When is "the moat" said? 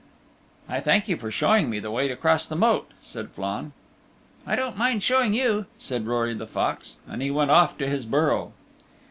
2.47-2.89